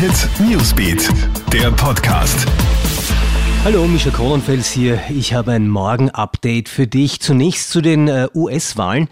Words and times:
Hit 0.00 0.30
Newsbeat, 0.48 1.10
der 1.52 1.70
Podcast. 1.72 2.46
Hallo, 3.64 3.84
Micha 3.84 4.08
Kronenfels 4.08 4.70
hier. 4.70 4.98
Ich 5.10 5.34
habe 5.34 5.52
ein 5.52 5.68
Morgen-Update 5.68 6.70
für 6.70 6.86
dich. 6.86 7.20
Zunächst 7.20 7.70
zu 7.70 7.82
den 7.82 8.08
äh, 8.08 8.28
US-Wahlen. 8.34 9.08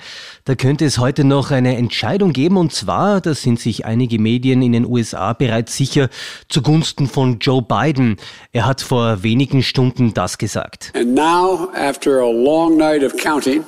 Da 0.46 0.54
könnte 0.54 0.86
es 0.86 0.96
heute 0.96 1.24
noch 1.24 1.50
eine 1.50 1.76
Entscheidung 1.76 2.32
geben 2.32 2.56
und 2.56 2.72
zwar, 2.72 3.20
da 3.20 3.34
sind 3.34 3.60
sich 3.60 3.84
einige 3.84 4.18
Medien 4.18 4.62
in 4.62 4.72
den 4.72 4.86
USA 4.86 5.34
bereits 5.34 5.76
sicher, 5.76 6.08
zugunsten 6.48 7.06
von 7.06 7.38
Joe 7.38 7.60
Biden. 7.60 8.16
Er 8.52 8.64
hat 8.64 8.80
vor 8.80 9.22
wenigen 9.22 9.62
Stunden 9.62 10.14
das 10.14 10.38
gesagt. 10.38 10.92
And 10.94 11.14
now, 11.14 11.68
after 11.74 12.22
a 12.22 12.30
long 12.30 12.78
night 12.78 13.04
of 13.04 13.14
counting, 13.22 13.62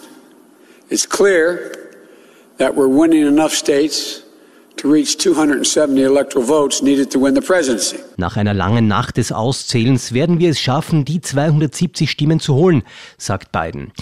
it's 0.88 1.06
clear 1.06 1.70
that 2.56 2.74
we're 2.74 2.88
winning 2.88 3.26
enough 3.26 3.52
states 3.52 4.22
nach 8.16 8.36
einer 8.36 8.54
langen 8.54 8.88
Nacht 8.88 9.16
des 9.18 9.30
Auszählens 9.30 10.12
werden 10.12 10.38
wir 10.38 10.50
es 10.50 10.60
schaffen, 10.60 11.04
die 11.04 11.20
270 11.20 12.10
Stimmen 12.10 12.40
zu 12.40 12.54
holen, 12.54 12.82
sagt 13.18 13.52
Biden. 13.52 13.92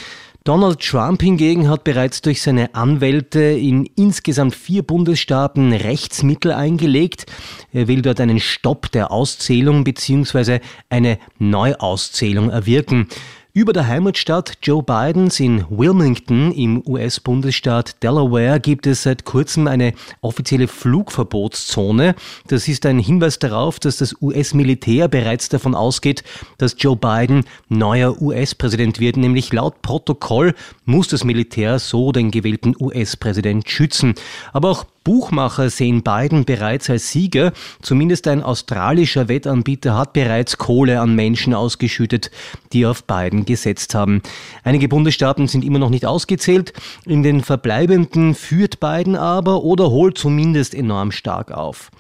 Donald 0.44 0.80
Trump 0.80 1.20
hingegen 1.20 1.68
hat 1.68 1.84
bereits 1.84 2.22
durch 2.22 2.40
seine 2.40 2.74
Anwälte 2.74 3.40
in 3.40 3.84
insgesamt 3.96 4.54
vier 4.54 4.82
Bundesstaaten 4.82 5.72
Rechtsmittel 5.72 6.52
eingelegt. 6.52 7.26
Er 7.72 7.86
will 7.86 8.00
dort 8.00 8.20
einen 8.20 8.40
Stopp 8.40 8.90
der 8.92 9.10
Auszählung 9.10 9.84
bzw. 9.84 10.60
eine 10.88 11.18
Neuauszählung 11.38 12.50
erwirken. 12.50 13.08
Über 13.54 13.72
der 13.72 13.86
Heimatstadt 13.86 14.58
Joe 14.62 14.82
Bidens 14.82 15.40
in 15.40 15.64
Wilmington 15.70 16.52
im 16.52 16.82
US-Bundesstaat 16.86 18.02
Delaware 18.02 18.60
gibt 18.60 18.86
es 18.86 19.04
seit 19.04 19.24
kurzem 19.24 19.66
eine 19.66 19.94
offizielle 20.20 20.68
Flugverbotszone. 20.68 22.14
Das 22.46 22.68
ist 22.68 22.84
ein 22.84 22.98
Hinweis 22.98 23.38
darauf, 23.38 23.80
dass 23.80 23.96
das 23.96 24.14
US-Militär 24.20 25.08
bereits 25.08 25.48
davon 25.48 25.74
ausgeht, 25.74 26.24
dass 26.58 26.76
Joe 26.78 26.94
Biden 26.94 27.46
neuer 27.70 28.20
US-Präsident 28.20 29.00
wird. 29.00 29.16
Nämlich 29.16 29.50
laut 29.50 29.80
Protokoll 29.80 30.54
muss 30.84 31.08
das 31.08 31.24
Militär 31.24 31.78
so 31.78 32.12
den 32.12 32.30
gewählten 32.30 32.76
US-Präsident 32.78 33.68
schützen. 33.68 34.14
Aber 34.52 34.70
auch 34.70 34.84
Buchmacher 35.08 35.70
sehen 35.70 36.02
Biden 36.02 36.44
bereits 36.44 36.90
als 36.90 37.10
Sieger. 37.10 37.52
Zumindest 37.80 38.28
ein 38.28 38.42
australischer 38.42 39.28
Wettanbieter 39.28 39.96
hat 39.96 40.12
bereits 40.12 40.58
Kohle 40.58 41.00
an 41.00 41.14
Menschen 41.14 41.54
ausgeschüttet, 41.54 42.30
die 42.74 42.84
auf 42.84 43.04
Biden 43.04 43.37
gesetzt 43.44 43.94
haben. 43.94 44.22
Einige 44.64 44.88
Bundesstaaten 44.88 45.48
sind 45.48 45.64
immer 45.64 45.78
noch 45.78 45.90
nicht 45.90 46.06
ausgezählt. 46.06 46.72
In 47.04 47.22
den 47.22 47.42
verbleibenden 47.42 48.34
führt 48.34 48.80
Biden 48.80 49.16
aber 49.16 49.62
oder 49.62 49.90
holt 49.90 50.18
zumindest 50.18 50.74
enorm 50.74 51.12
stark 51.12 51.50
auf. 51.50 51.90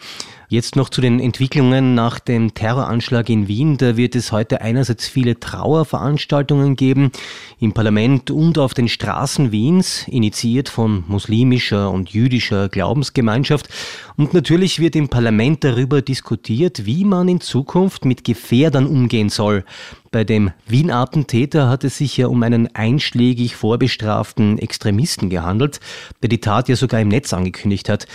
Jetzt 0.50 0.76
noch 0.76 0.88
zu 0.88 1.02
den 1.02 1.20
Entwicklungen 1.20 1.94
nach 1.94 2.18
dem 2.18 2.54
Terroranschlag 2.54 3.28
in 3.28 3.48
Wien. 3.48 3.76
Da 3.76 3.98
wird 3.98 4.16
es 4.16 4.32
heute 4.32 4.62
einerseits 4.62 5.06
viele 5.06 5.38
Trauerveranstaltungen 5.38 6.74
geben 6.74 7.12
im 7.60 7.74
Parlament 7.74 8.30
und 8.30 8.56
auf 8.56 8.72
den 8.72 8.88
Straßen 8.88 9.52
Wiens, 9.52 10.08
initiiert 10.08 10.70
von 10.70 11.04
muslimischer 11.06 11.90
und 11.90 12.08
jüdischer 12.08 12.70
Glaubensgemeinschaft. 12.70 13.68
Und 14.16 14.32
natürlich 14.32 14.80
wird 14.80 14.96
im 14.96 15.10
Parlament 15.10 15.64
darüber 15.64 16.00
diskutiert, 16.00 16.86
wie 16.86 17.04
man 17.04 17.28
in 17.28 17.42
Zukunft 17.42 18.06
mit 18.06 18.24
Gefährdern 18.24 18.86
umgehen 18.86 19.28
soll. 19.28 19.66
Bei 20.10 20.24
dem 20.24 20.52
Wien-Attentäter 20.66 21.68
hat 21.68 21.84
es 21.84 21.98
sich 21.98 22.16
ja 22.16 22.26
um 22.28 22.42
einen 22.42 22.74
einschlägig 22.74 23.54
vorbestraften 23.54 24.58
Extremisten 24.58 25.28
gehandelt, 25.28 25.80
der 26.22 26.30
die 26.30 26.40
Tat 26.40 26.70
ja 26.70 26.76
sogar 26.76 27.02
im 27.02 27.08
Netz 27.08 27.34
angekündigt 27.34 27.90
hat. 27.90 28.06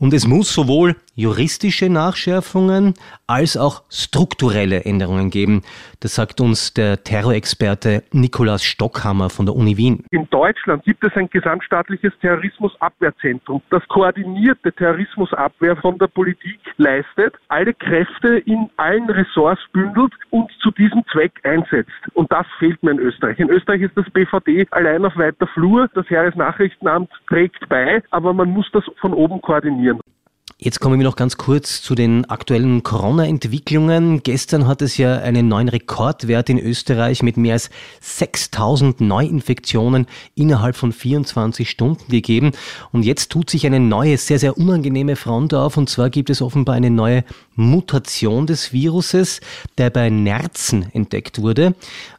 Und 0.00 0.14
es 0.14 0.26
muss 0.26 0.52
sowohl 0.54 0.96
juristische 1.14 1.90
Nachschärfungen 1.90 2.94
als 3.26 3.58
auch 3.58 3.82
strukturelle 3.90 4.86
Änderungen 4.86 5.28
geben. 5.28 5.60
Das 6.00 6.14
sagt 6.14 6.40
uns 6.40 6.72
der 6.72 7.04
Terrorexperte 7.04 8.02
Nikolaus 8.10 8.64
Stockhammer 8.64 9.28
von 9.28 9.44
der 9.44 9.54
Uni 9.54 9.76
Wien. 9.76 10.04
In 10.10 10.26
Deutschland 10.30 10.84
gibt 10.84 11.04
es 11.04 11.14
ein 11.16 11.28
gesamtstaatliches 11.28 12.14
Terrorismusabwehrzentrum, 12.22 13.60
das 13.68 13.86
koordinierte 13.88 14.72
Terrorismusabwehr 14.72 15.76
von 15.76 15.98
der 15.98 16.06
Politik 16.06 16.58
leistet, 16.78 17.34
alle 17.48 17.74
Kräfte 17.74 18.38
in 18.46 18.70
allen 18.78 19.10
Ressorts 19.10 19.60
bündelt 19.74 20.14
und 20.30 20.50
zu 20.62 20.70
diesem 20.70 21.04
Zweck 21.12 21.32
einsetzt. 21.42 21.90
Und 22.14 22.32
das 22.32 22.46
fehlt 22.58 22.82
mir 22.82 22.92
in 22.92 23.00
Österreich. 23.00 23.38
In 23.38 23.50
Österreich 23.50 23.82
ist 23.82 23.96
das 23.96 24.08
BVD 24.10 24.66
allein 24.70 25.04
auf 25.04 25.16
weiter 25.18 25.46
Flur. 25.48 25.90
Das 25.94 26.08
Heeresnachrichtenamt 26.08 27.10
trägt 27.28 27.68
bei, 27.68 28.02
aber 28.10 28.32
man 28.32 28.48
muss 28.48 28.66
das 28.72 28.84
von 29.00 29.12
oben 29.12 29.42
koordinieren. 29.42 29.89
Able 29.90 30.19
Jetzt 30.62 30.78
kommen 30.78 31.00
wir 31.00 31.06
noch 31.06 31.16
ganz 31.16 31.38
kurz 31.38 31.80
zu 31.80 31.94
den 31.94 32.26
aktuellen 32.26 32.82
Corona-Entwicklungen. 32.82 34.22
Gestern 34.22 34.66
hat 34.66 34.82
es 34.82 34.98
ja 34.98 35.16
einen 35.16 35.48
neuen 35.48 35.70
Rekordwert 35.70 36.50
in 36.50 36.58
Österreich 36.58 37.22
mit 37.22 37.38
mehr 37.38 37.54
als 37.54 37.70
6000 38.02 39.00
Neuinfektionen 39.00 40.06
innerhalb 40.34 40.76
von 40.76 40.92
24 40.92 41.70
Stunden 41.70 42.10
gegeben. 42.10 42.52
Und 42.92 43.04
jetzt 43.04 43.30
tut 43.30 43.48
sich 43.48 43.64
eine 43.64 43.80
neue, 43.80 44.18
sehr, 44.18 44.38
sehr 44.38 44.58
unangenehme 44.58 45.16
Front 45.16 45.54
auf. 45.54 45.78
Und 45.78 45.88
zwar 45.88 46.10
gibt 46.10 46.28
es 46.28 46.42
offenbar 46.42 46.74
eine 46.74 46.90
neue 46.90 47.24
Mutation 47.54 48.46
des 48.46 48.74
Viruses, 48.74 49.40
der 49.78 49.88
bei 49.88 50.10
Nerzen 50.10 50.92
entdeckt 50.92 51.40
wurde. 51.40 51.74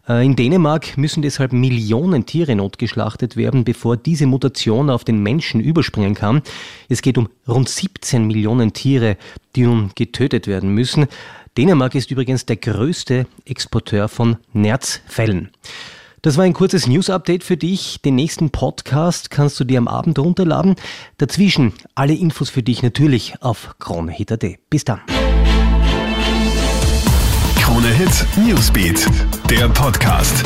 Äh, 0.07 0.25
in 0.25 0.35
Dänemark 0.35 0.97
müssen 0.97 1.21
deshalb 1.21 1.53
Millionen 1.53 2.25
Tiere 2.25 2.55
notgeschlachtet 2.55 3.37
werden, 3.37 3.63
bevor 3.63 3.97
diese 3.97 4.25
Mutation 4.25 4.89
auf 4.89 5.03
den 5.03 5.21
Menschen 5.21 5.61
überspringen 5.61 6.15
kann. 6.15 6.41
Es 6.89 7.01
geht 7.01 7.17
um 7.17 7.29
rund 7.47 7.69
17 7.69 8.27
Millionen 8.31 8.73
Tiere, 8.73 9.17
die 9.55 9.63
nun 9.63 9.91
getötet 9.95 10.47
werden 10.47 10.73
müssen. 10.73 11.07
Dänemark 11.57 11.95
ist 11.95 12.11
übrigens 12.11 12.45
der 12.45 12.55
größte 12.55 13.27
Exporteur 13.45 14.07
von 14.07 14.37
Nerzfällen. 14.53 15.51
Das 16.21 16.37
war 16.37 16.45
ein 16.45 16.53
kurzes 16.53 16.87
News-Update 16.87 17.43
für 17.43 17.57
dich. 17.57 17.99
Den 18.01 18.15
nächsten 18.15 18.51
Podcast 18.51 19.31
kannst 19.31 19.59
du 19.59 19.63
dir 19.63 19.79
am 19.79 19.87
Abend 19.87 20.17
runterladen. 20.19 20.75
Dazwischen 21.17 21.73
alle 21.95 22.13
Infos 22.13 22.49
für 22.49 22.63
dich 22.63 22.83
natürlich 22.83 23.41
auf 23.41 23.75
kronehit.at. 23.79 24.45
Bis 24.69 24.85
dann. 24.85 25.01
Krone 27.59 27.89
Hit 27.89 28.25
Newsbeat, 28.37 29.07
der 29.49 29.67
Podcast. 29.69 30.43